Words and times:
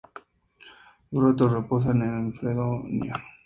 Sus 1.11 1.23
restos 1.23 1.51
reposan 1.51 2.01
en 2.01 2.33
Fredonia. 2.33 3.13